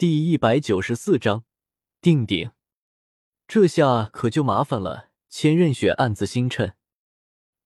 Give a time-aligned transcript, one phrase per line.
[0.00, 1.44] 第一百九十四章
[2.00, 2.52] 定鼎。
[3.46, 5.10] 这下可就麻烦了。
[5.28, 6.72] 千仞雪暗自心忖，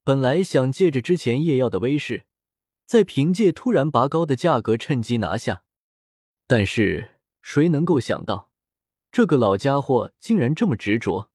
[0.02, 2.26] 本来想借着之前夜药的威势，
[2.86, 5.62] 再凭借突然拔高的价格趁机拿下，
[6.48, 8.50] 但是谁能够想到，
[9.12, 11.30] 这个老家伙竟然这么执着。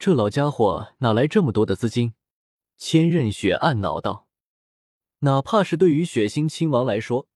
[0.00, 2.14] 这老家伙哪来这么多的资金？
[2.76, 4.26] 千仞雪暗恼道
[5.22, 7.28] ：“哪怕是对于血腥亲王来说。”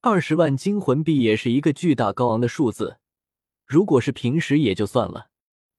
[0.00, 2.98] 二十万金魂币也是一个巨大高昂的数字，
[3.66, 5.30] 如果是平时也就算了，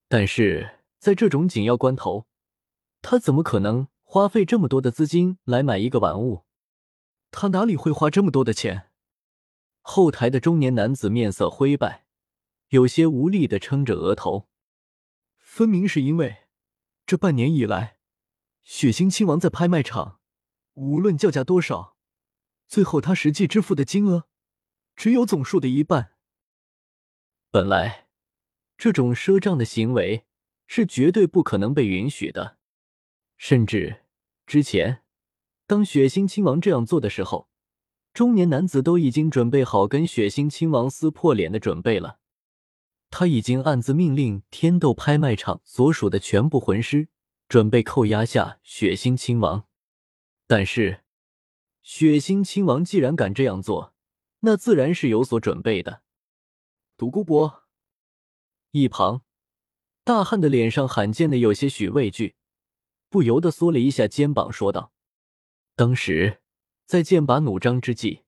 [0.10, 2.28] 但是在这种紧要关头，
[3.02, 6.44] 他怎么可能花费这么多的资金来买一个玩物？
[7.32, 8.90] 他哪里会花这么多的钱？
[9.80, 12.06] 后台的中年男子面色灰败，
[12.68, 14.50] 有些无力的撑着额头。
[15.38, 16.40] 分明是因为
[17.06, 18.00] 这半年以来，
[18.64, 20.20] 血腥亲王在拍卖场，
[20.74, 21.96] 无论叫价多少。
[22.70, 24.28] 最后，他实际支付的金额
[24.96, 26.12] 只有总数的一半。
[27.50, 28.08] 本来，
[28.78, 30.28] 这种赊账的行为
[30.68, 32.60] 是绝对不可能被允许的。
[33.38, 34.04] 甚至
[34.46, 35.02] 之前，
[35.66, 37.50] 当血腥亲王这样做的时候，
[38.14, 42.20] 中年男子都已经准备好跟血腥亲王撕破脸的准备了。
[43.10, 47.10] 他已经暗自命令天斗拍卖场所属的全部魂师
[47.48, 49.66] 准备扣押下血腥亲王，
[50.46, 51.02] 但是。
[51.92, 53.96] 血腥亲王既然敢这样做，
[54.42, 56.04] 那自然是有所准备的。
[56.96, 57.64] 独孤博
[58.70, 59.24] 一旁，
[60.04, 62.36] 大汉的脸上罕见的有些许畏惧，
[63.10, 64.94] 不由得缩了一下肩膀，说道
[65.76, 66.44] ：“当时
[66.86, 68.22] 在剑拔弩张之际，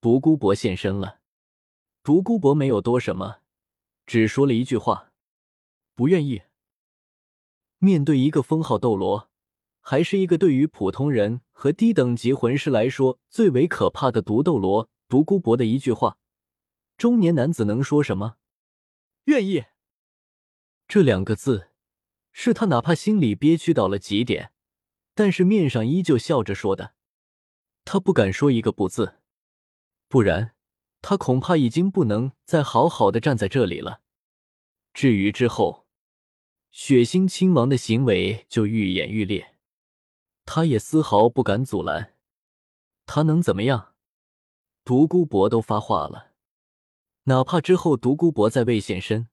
[0.00, 1.18] 独孤博现身了。
[2.04, 3.40] 独孤博没有多什么，
[4.06, 5.10] 只说了一句话：
[5.96, 6.42] 不愿意。
[7.78, 9.27] 面对一个封号斗罗。”
[9.90, 16.18] 还是一个对于普通人和低等级魂师来说最为可怕的毒斗罗独孤博的一句话，
[16.98, 18.36] 中年男子能说什么？
[19.24, 19.64] 愿意。
[20.86, 21.70] 这两个字，
[22.32, 24.52] 是他哪怕心里憋屈到了极点，
[25.14, 26.92] 但是面上依旧笑着说的。
[27.86, 29.14] 他不敢说一个不字，
[30.06, 30.54] 不然
[31.00, 34.02] 他恐怕已经不能再好好的站在这里了。
[34.92, 35.86] 至于之后，
[36.70, 39.54] 血腥亲王的行为就愈演愈烈。
[40.50, 42.14] 他也丝毫不敢阻拦，
[43.04, 43.92] 他能怎么样？
[44.82, 46.30] 独孤博都发话了，
[47.24, 49.28] 哪怕之后独孤博再未现身，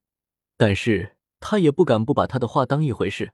[0.58, 3.32] 但是他也不敢不把他的话当一回事。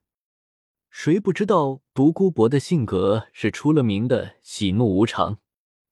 [0.91, 5.41] 谁不知道独孤博的性格是出了名的喜怒无常？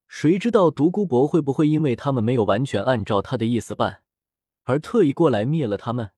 [0.06, 4.04] 谁知道独孤博会不会因为他们没有完全按照他的意思办，
[4.62, 6.12] 而特意过来灭了他们？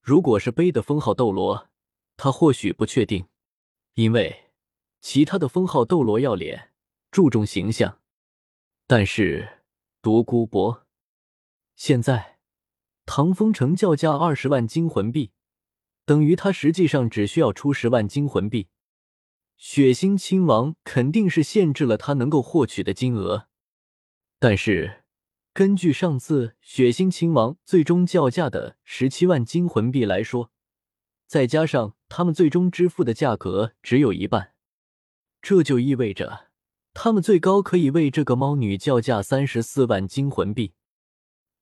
[0.00, 1.68] 如果是背的封号斗罗，
[2.16, 3.28] 他或许不确定，
[3.92, 4.46] 因为。
[5.00, 6.72] 其他的封号斗罗要脸，
[7.10, 8.00] 注重形象，
[8.86, 9.60] 但是
[10.02, 10.86] 独孤博
[11.76, 12.38] 现在
[13.06, 15.32] 唐风城叫价二十万金魂币，
[16.04, 18.68] 等于他实际上只需要出十万金魂币。
[19.56, 23.48] 血腥亲王肯定是限制了他能够获取的金额，
[24.38, 25.04] 但是
[25.52, 30.52] 根据上次血腥亲王最终叫价的十七万金魂币来说，
[31.26, 34.54] 再加上他们最终支付的价格只有一半。
[35.40, 36.48] 这就意味着，
[36.92, 40.74] 他们最高可以为这个猫女叫价三十四万金魂币。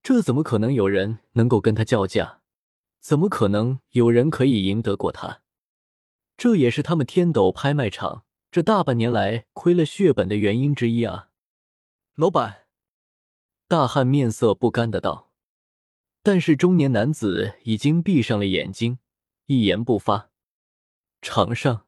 [0.03, 2.41] 这怎么可能有人能够跟他叫价？
[3.01, 5.43] 怎么可能有人可以赢得过他？
[6.37, 11.29] 这也是他们天斗拍卖场这大半年来亏了血本的原因之一啊！
[12.15, 12.67] 老板，
[13.69, 15.31] 大汉面色不甘的道。
[16.23, 18.99] 但是中年男子已经闭上了眼睛，
[19.47, 20.31] 一言不发。
[21.23, 21.86] 场上。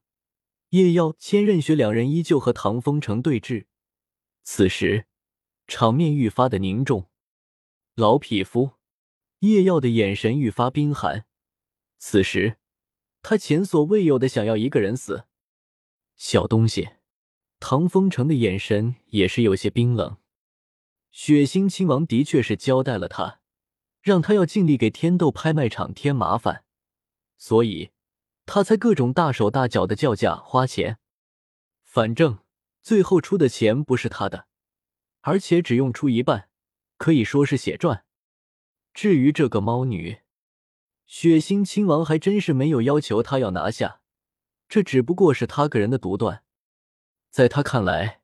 [0.71, 3.67] 叶耀、千仞雪两人依旧和唐风城对峙，
[4.43, 5.07] 此时
[5.67, 7.09] 场面愈发的凝重。
[7.95, 8.73] 老匹夫，
[9.41, 11.25] 叶耀的眼神愈发冰寒。
[11.99, 12.59] 此时，
[13.23, 15.25] 他前所未有的想要一个人死。
[16.17, 16.91] 小东西，
[17.59, 20.19] 唐风城的眼神也是有些冰冷。
[21.11, 23.41] 血腥亲王的确是交代了他，
[24.03, 26.65] 让他要尽力给天斗拍卖场添麻烦，
[27.39, 27.91] 所以。
[28.49, 30.99] 他才各种大手大脚的叫价花钱，
[31.85, 32.39] 反正
[32.81, 34.47] 最后出的钱不是他的，
[35.21, 36.49] 而且只用出一半，
[36.97, 38.07] 可以说是血赚。
[38.95, 40.21] 至于这个猫女，
[41.05, 44.01] 血腥亲王还真是没有要求他要拿下，
[44.67, 46.43] 这只不过是他个人的独断。
[47.29, 48.23] 在他看来，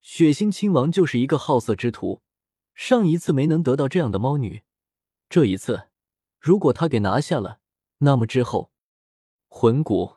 [0.00, 2.22] 血腥亲王就是一个好色之徒。
[2.72, 4.62] 上一次没能得到这样的猫女，
[5.28, 5.88] 这一次
[6.38, 7.58] 如果他给拿下了，
[7.98, 8.70] 那么之后。
[9.58, 10.16] 魂骨，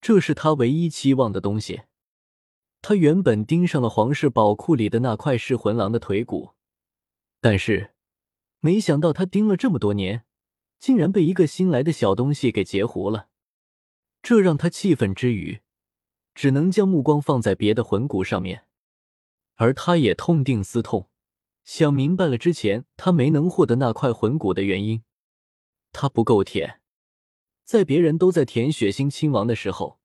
[0.00, 1.82] 这是他唯一期望的东西。
[2.80, 6.52] 他原本盯上了皇室宝库里的那块噬魂狼的腿骨，
[7.42, 7.92] 但是
[8.60, 10.24] 没想到他盯了这么多年，
[10.78, 13.28] 竟然被一个新来的小东西给截胡了。
[14.22, 15.60] 这让他气愤之余，
[16.34, 18.64] 只能将目光放在别的魂骨上面。
[19.56, 21.10] 而他也痛定思痛，
[21.64, 25.02] 想明白了之前他没能获得那块魂骨的原因。
[25.92, 26.79] 他不够舔，
[27.70, 30.00] 在别人都在舔血腥亲王的时候，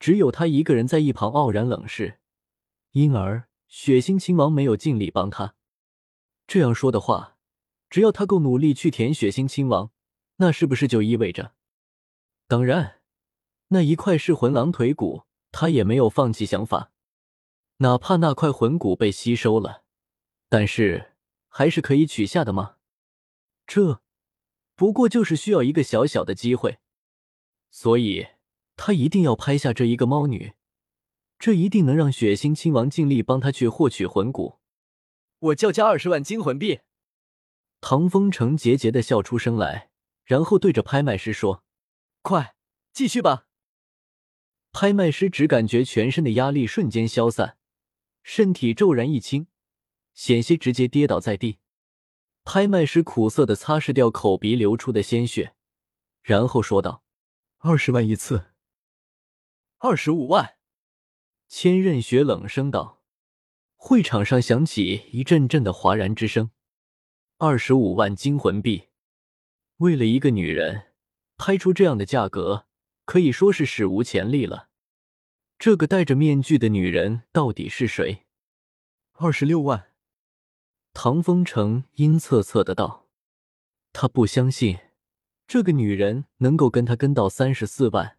[0.00, 2.18] 只有他一个人在一旁傲然冷视，
[2.90, 5.54] 因而血腥亲王没有尽力帮他。
[6.48, 7.36] 这样说的话，
[7.88, 9.92] 只要他够努力去舔血腥亲王，
[10.38, 11.52] 那是不是就意味着？
[12.48, 13.00] 当然，
[13.68, 16.90] 那一块是魂狼腿骨，他也没有放弃想法，
[17.76, 19.84] 哪怕那块魂骨被吸收了，
[20.48, 21.12] 但是
[21.46, 22.78] 还是可以取下的吗？
[23.64, 24.02] 这。
[24.74, 26.80] 不过就是需要一个小小的机会，
[27.70, 28.26] 所以
[28.76, 30.54] 他一定要拍下这一个猫女，
[31.38, 34.58] 这一定能让血腥亲王尽力帮他去获取魂骨。
[35.38, 36.80] 我叫价二十万金魂币。
[37.80, 39.90] 唐风成桀桀的笑出声来，
[40.24, 41.62] 然后对着拍卖师说
[42.22, 42.56] ：“快，
[42.92, 43.46] 继续吧。”
[44.72, 47.58] 拍卖师只感觉全身的压力瞬间消散，
[48.22, 49.46] 身体骤然一轻，
[50.14, 51.58] 险些直接跌倒在地。
[52.44, 55.54] 拍卖师苦涩的擦拭掉口鼻流出的鲜血，
[56.22, 57.02] 然后说道
[57.68, 58.52] ：“二十万一次，
[59.78, 60.54] 二十五万。”
[61.50, 63.02] 千仞雪冷声道。
[63.74, 66.52] 会场上响起一阵阵的哗然之声。
[67.38, 68.90] 二十五万金魂币，
[69.78, 70.92] 为了一个女人
[71.36, 72.66] 拍出这样的价格，
[73.04, 74.68] 可以说是史无前例了。
[75.58, 78.26] 这个戴着面具的女人到底是谁？
[79.14, 79.90] 二十六万。
[80.94, 83.08] 唐风城阴恻恻的道
[83.92, 84.78] ：“他不相信
[85.46, 88.18] 这个女人能够跟他跟到三十四万、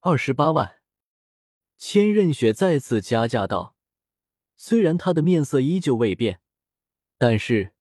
[0.00, 0.76] 二十八万。”
[1.76, 3.76] 千仞雪再次加价道
[4.56, 6.40] ：“虽然他的面色依旧未变，
[7.16, 7.72] 但是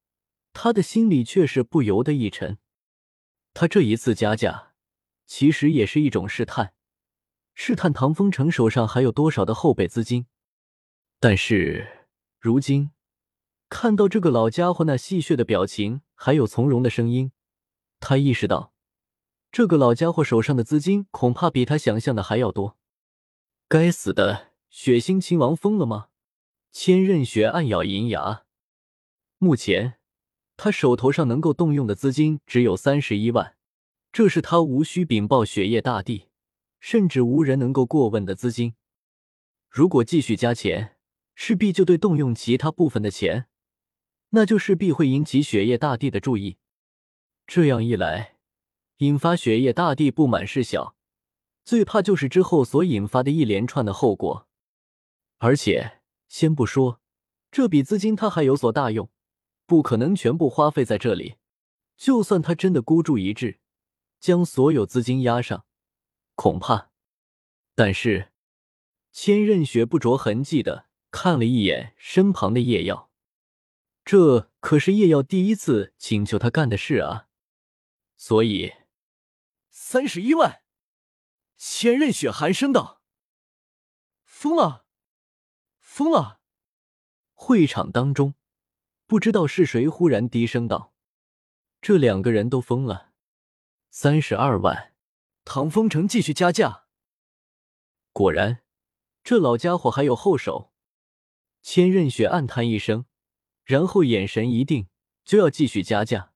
[0.54, 2.60] 他的心里却是不由得一沉。
[3.54, 4.74] 他这一次加价，
[5.26, 6.74] 其实也是一种试探，
[7.56, 10.28] 试探唐风城手上还有多少的后备资金。
[11.20, 12.08] 但是
[12.40, 12.92] 如今。”
[13.70, 17.34] 看到这个老家伙那戏谑的表情，还有从容的声音，
[18.00, 18.74] 他意识到，
[19.52, 22.78] 这个老家伙手上的资金恐怕比他想象的还要多。
[23.68, 26.10] 该死的血腥亲王疯了吗？
[26.72, 28.44] 千仞雪暗咬银牙。
[29.40, 29.96] 目前，
[30.56, 33.56] 他手头上能够动用的资金只有三十一万，
[34.12, 36.28] 这是他无需禀报雪夜大帝，
[36.80, 38.76] 甚至无人能够过问的资金。
[39.70, 40.98] 如果继续加钱，
[41.36, 43.48] 势必就对动用其他部分的钱。
[44.30, 46.58] 那就势必会引起雪夜大帝的注意，
[47.48, 48.36] 这样一来，
[48.98, 50.98] 引发雪夜大帝不满事小，
[51.64, 54.50] 最怕就是之后所引发的一连串的后果。
[55.38, 57.00] 而且，先不说
[57.50, 59.10] 这笔资金他还有所大用，
[59.66, 61.36] 不可能全部花费在这里。
[61.96, 63.60] 就算他真的孤注一掷，
[64.20, 65.66] 将所有资金压上，
[66.36, 66.92] 恐怕……
[67.76, 68.34] 但是，
[69.14, 73.10] 千仞雪不着痕迹的看了一眼身旁的叶耀。
[74.04, 77.27] 这可是叶耀第一次请求他干的事啊，
[78.18, 78.74] 所以
[79.70, 80.64] 三十一万。
[81.56, 83.02] 千仞雪寒声道
[84.26, 84.86] ：“疯了，
[85.80, 86.42] 疯了！”
[87.34, 88.36] 会场当中，
[89.06, 90.94] 不知道是谁忽然低声道
[91.82, 93.14] ：“这两个人都疯了。”
[93.90, 94.94] 三十二万，
[95.46, 96.88] 唐风城继续加价。
[98.12, 98.64] 果然，
[99.24, 100.74] 这老家伙还有后手。
[101.62, 103.06] 千仞雪暗叹一声。
[103.64, 104.88] 然后眼神一定，
[105.26, 106.32] 就要继续加价，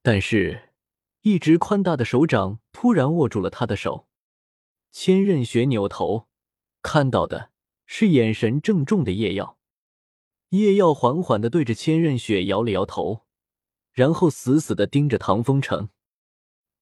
[0.00, 0.67] 但是，
[1.28, 4.08] 一直宽大的手掌突然握住了他的手。
[4.90, 6.26] 千仞雪扭头，
[6.80, 7.50] 看到的
[7.84, 9.58] 是眼神郑重的叶耀。
[10.50, 13.26] 叶耀缓缓的对着千仞雪摇了摇头，
[13.92, 15.90] 然后死死的盯着唐风城。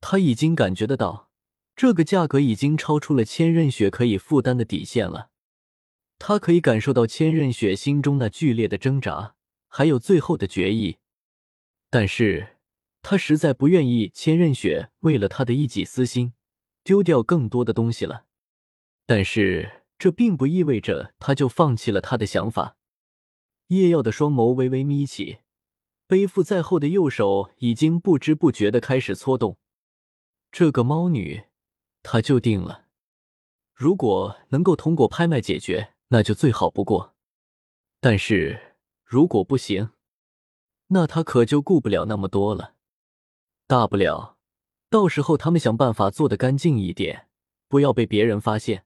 [0.00, 1.28] 他已经感觉得到，
[1.74, 5.30] 这个价格已经超出了千仞雪可以负担的底线了。
[6.20, 9.34] 他可以感受到千仞雪心中那剧烈的挣扎。
[9.66, 10.98] 还有最后的决意，
[11.90, 12.55] 但是
[13.08, 16.32] 他实在不愿意千仞雪为了他的一己私心
[16.82, 18.24] 丢掉更多的东西了。
[19.06, 22.76] 但是这并不意味着他就放弃了他的想法。
[23.68, 25.38] 叶耀的双眸微微眯起，
[26.08, 29.56] 背负在后的右手已经不知不觉的开始搓动。
[30.50, 31.44] 这个猫女，
[32.02, 32.86] 他就定了。
[33.72, 37.14] 如果能够通过拍卖解决，那就最好不过。
[38.00, 38.74] 但是。
[39.04, 39.90] 如果不行，
[40.88, 42.74] 那他可就顾不了那么多了。
[43.68, 44.36] 大不了，
[44.88, 47.28] 到时候他们想办法做得干净一点，
[47.66, 48.84] 不要被别人发现。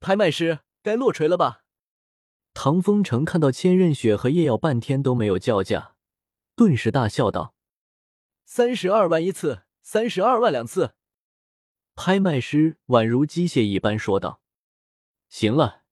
[0.00, 1.64] 拍卖师该落锤了吧？
[2.54, 5.94] 唐风城看到千仞雪和叶耀半天都没有叫价，
[6.56, 7.54] 顿时大笑道
[8.46, 10.94] ：“三十二万一次，三十二万两次。”
[11.94, 14.40] 拍卖师宛如机械一般说道
[15.28, 15.82] ：“行了，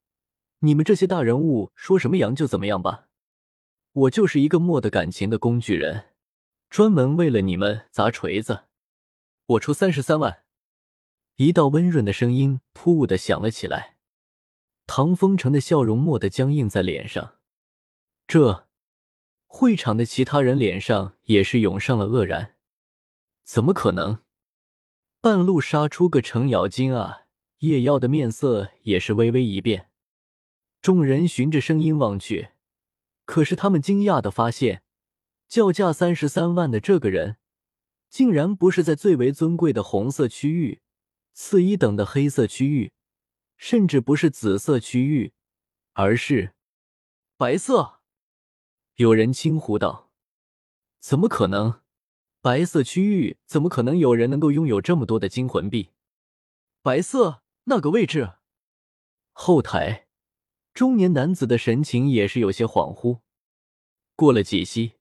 [0.61, 3.09] 你们这些大人物说什么阳就怎么样吧。
[3.93, 6.10] 我就是一个没得感情的工具人，
[6.71, 8.65] 专门为了你们砸锤子。
[9.45, 10.45] 我出三十三万。”
[11.37, 13.97] 一道温润的声音突兀的响了起来。
[14.87, 17.37] 唐风城的笑容蓦地僵硬在脸上。
[18.27, 18.69] 这，
[19.47, 22.57] 会场的其他人脸上也是涌上了愕然。
[23.43, 24.23] 怎么可能？
[25.21, 27.23] 半路杀出个程咬金啊！
[27.59, 29.91] 叶耀的面色也是微微一变。
[30.81, 32.51] 众人循着声音望去，
[33.25, 34.83] 可是他们惊讶的发现，
[35.51, 37.37] 叫价三十三万的这个人，
[38.09, 40.81] 竟然不是在最为尊贵的红色区域、
[41.33, 42.93] 次一等的黑色区域，
[43.57, 45.33] 甚至不是紫色区域，
[45.95, 46.55] 而是
[47.37, 47.99] 白色。
[48.95, 50.13] 有人惊呼道
[51.01, 51.81] ：“怎么可能？”
[52.41, 55.91] 白色区域怎么可能有人能够拥有这么多的金魂币？
[56.81, 58.35] 白色那个位置，
[59.33, 60.07] 后台
[60.73, 63.19] 中年男子的神情也是有些恍惚。
[64.15, 64.93] 过了几息，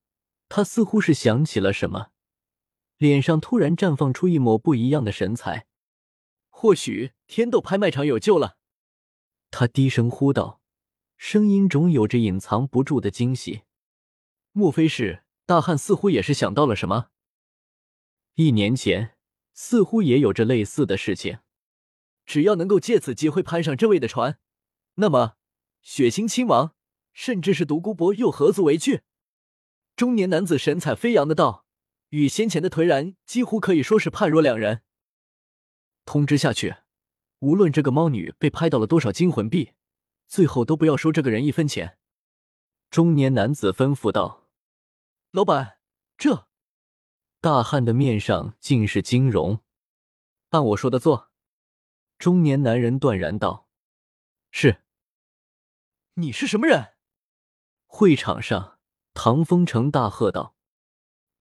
[0.50, 2.12] 他似乎是想起了什么，
[2.98, 5.68] 脸上突然绽放出一抹不一样的神采。
[6.50, 8.58] 或许天斗拍卖场有救了，
[9.52, 10.60] 他低声呼道，
[11.16, 13.62] 声音中有着隐藏不住的惊喜。
[14.52, 15.78] 莫非是大汉？
[15.78, 17.12] 似乎也是想到了什么。
[18.36, 19.16] 一年前，
[19.54, 21.40] 似乎也有着类似的事情。
[22.26, 24.40] 只要能够借此机会攀上这位的船，
[24.96, 25.36] 那么
[25.82, 26.76] 血腥亲王，
[27.14, 29.02] 甚至是独孤博，又何足为惧？
[30.00, 31.66] 中年男子神采飞扬的道，
[32.12, 34.82] 与先前的颓然几乎可以说是判若两人。
[36.06, 36.78] 通知下去，
[37.40, 39.74] 无论这个猫女被拍到了多少金魂币，
[40.26, 41.98] 最后都不要收这个人一分钱。
[42.90, 44.48] 中年男子吩咐道
[45.32, 45.80] ：“老板，
[46.18, 46.48] 这……”
[47.42, 49.62] 大汉的面上尽是惊容，
[50.52, 51.30] 按我说的做。
[52.18, 53.68] 中年男人断然道
[54.50, 54.82] ：“是。”
[56.16, 56.94] 你是什么人？
[57.86, 58.79] 会场上，
[59.22, 60.56] 唐风城大喝道：“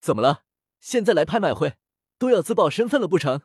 [0.02, 0.42] 怎么了？
[0.80, 1.76] 现在来拍卖会
[2.18, 3.42] 都要自报身份了不成？”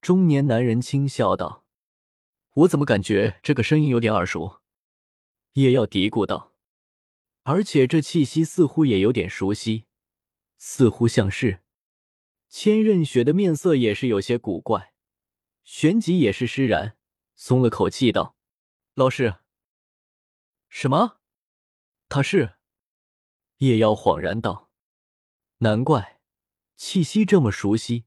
[0.00, 1.64] 中年男人轻笑道
[2.54, 4.60] ：“我怎么感觉这个声音有点耳熟？”
[5.54, 6.52] 叶耀嘀咕道
[7.42, 9.86] ：“而且这气息似乎也有点熟悉。”
[10.56, 11.64] 似乎像是，
[12.48, 14.94] 千仞雪的面色也是有些古怪，
[15.64, 16.96] 旋即也是释然，
[17.34, 18.36] 松了口气道
[18.94, 19.38] ：“老师，
[20.68, 21.18] 什么？
[22.08, 22.54] 他是？”
[23.62, 24.70] 叶妖恍然道
[25.58, 26.20] ：“难怪，
[26.74, 28.06] 气息这么熟悉，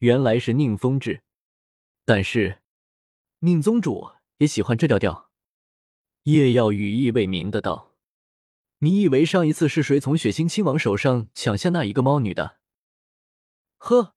[0.00, 1.22] 原来是宁风致。
[2.04, 2.60] 但是，
[3.38, 5.30] 宁宗主也喜欢这调调。”
[6.24, 7.94] 叶耀语意未明的道。
[8.80, 12.58] 你以为上一次是谁从血腥亲王手上抢下那一个猫女的？
[13.78, 14.14] 呵，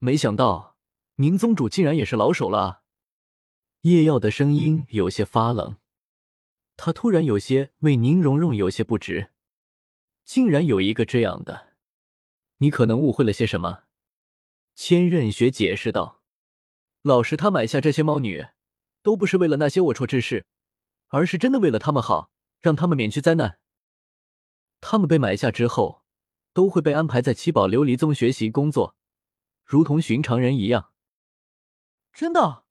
[0.00, 0.76] 没想到
[1.16, 2.82] 宁宗主竟然也是老手了！
[3.82, 5.76] 叶耀的声音有些发冷，
[6.76, 9.30] 他突然有些为宁荣荣有些不值，
[10.24, 11.74] 竟然有一个这样的，
[12.58, 13.84] 你可能误会了些什么。
[14.74, 16.22] 千仞雪解释道
[17.02, 18.46] ：“老师，他买下这些猫女，
[19.02, 20.46] 都不是为了那些龌龊之事，
[21.08, 23.58] 而是真的为了他们好，让他们免去灾难。”
[24.80, 26.04] 他们被买下之后，
[26.52, 28.96] 都会被安排在七宝琉璃宗学习工作，
[29.64, 30.92] 如同寻常人一样。
[32.12, 32.64] 真的？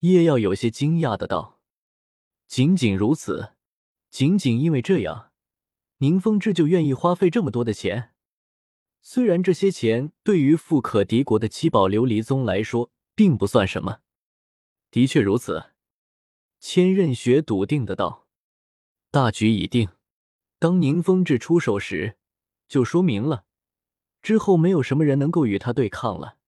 [0.00, 1.60] 叶耀有些惊讶的道
[2.46, 3.54] ：“仅仅如此？
[4.10, 5.27] 仅仅因为这样，
[5.98, 8.12] 宁风致就愿意花费这么多的钱？
[9.00, 14.00] 虽然这些钱对于富可敌国的七宝琉璃宗来说并不算什么。
[14.90, 15.70] 的确如此。”
[16.60, 18.26] 千仞雪笃定的道
[19.10, 19.88] ：“大局已定。”
[20.58, 22.16] 当宁风致出手时，
[22.68, 23.44] 就说明了
[24.20, 26.38] 之后没有什么人能够与他对抗了。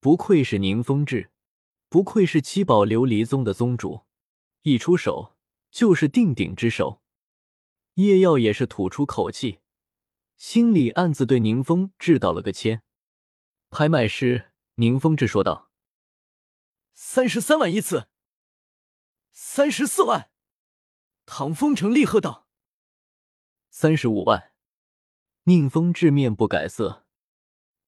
[0.00, 1.30] 不愧是宁风致，
[1.88, 4.02] 不愧是七宝琉璃宗的宗主，
[4.62, 5.36] 一出手
[5.70, 7.00] 就是定鼎之手。
[7.98, 9.58] 叶耀也是吐出口气，
[10.36, 12.84] 心里暗自对宁风致道了个歉。
[13.70, 15.72] 拍卖师宁风致说道
[16.94, 18.06] ：“三十三万一次，
[19.32, 20.30] 三十四万。”
[21.26, 22.46] 唐风城厉喝道。
[23.68, 24.52] 三十五万，
[25.44, 27.04] 宁风致面不改色，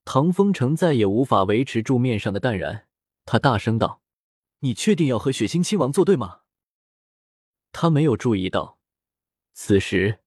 [0.03, 2.89] 唐风城再也无法维持住面上的淡然。
[3.23, 4.01] 他大声道
[4.59, 6.41] ：“你确定要和血腥亲王作对吗？”
[7.71, 8.80] 他没有注意到，
[9.53, 10.19] 此时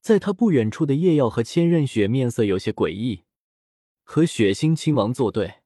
[0.00, 3.24] 在他不远处的叶耀和千仞雪面色有些诡异。
[4.06, 5.62] 和血腥亲王作对，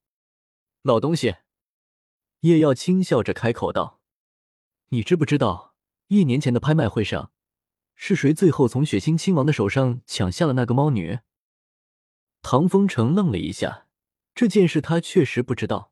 [0.81, 1.35] 老东西，
[2.39, 3.99] 叶耀轻笑着开口道
[4.89, 5.75] ：“你知不知道，
[6.07, 7.33] 一年前的拍卖会上？”
[8.01, 11.19] 是谁最后从血腥亲王的手上抢下了那个猫女？
[12.41, 13.87] 唐风城愣了一下，
[14.33, 15.91] 这件事他确实不知道。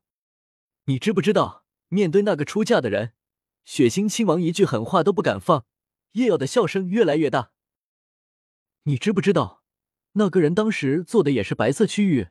[0.86, 3.12] 你知不知道，面对那个出嫁的人，
[3.66, 5.66] 血腥亲王一句狠话都不敢放。
[6.12, 7.52] 叶耀的笑声越来越大。
[8.84, 9.62] 你知不知道，
[10.12, 12.28] 那个人当时做的也是白色区域？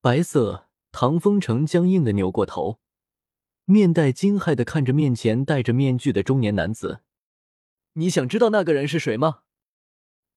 [0.00, 0.68] 白色。
[0.92, 2.80] 唐风城僵硬的扭过头，
[3.64, 7.02] 面带惊骇的看着面前戴着面具的中年男子。
[7.92, 9.42] 你想知道那个人是谁吗？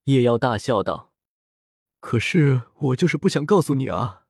[0.04, 1.12] 叶耀大笑道。
[2.00, 4.28] 可是我就是不想告诉你啊！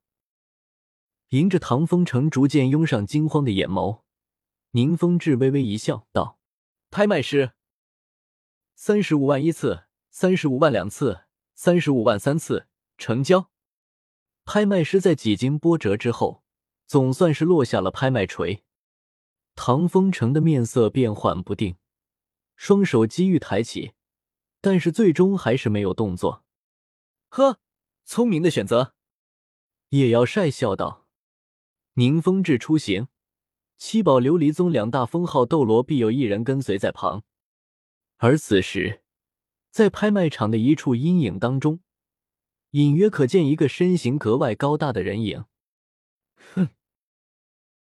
[1.31, 4.03] 迎着唐风城逐渐涌上惊慌的眼眸，
[4.71, 6.39] 宁风致微微一笑，道
[6.89, 7.51] ：“拍卖师，
[8.75, 11.25] 三十五万一次，三十五万两次，
[11.55, 13.49] 三十五万三次，成交。”
[14.45, 16.43] 拍卖师在几经波折之后，
[16.85, 18.63] 总算是落下了拍卖锤。
[19.55, 21.77] 唐风城的面色变幻不定，
[22.55, 23.93] 双手机遇抬起，
[24.59, 26.43] 但是最终还是没有动作。
[27.29, 27.59] 呵，
[28.03, 28.95] 聪明的选择。
[29.89, 31.07] 叶瑶晒笑道
[31.93, 33.07] ：“宁风致出行，
[33.77, 37.23] 七宝琉璃宗两大封号斗罗必有一人跟随在旁。
[38.17, 39.01] 而此时，
[39.71, 41.79] 在拍卖场的一处阴影当中。”
[42.73, 45.45] 隐约可见一个身形格外高大的人影。
[46.55, 46.69] 哼，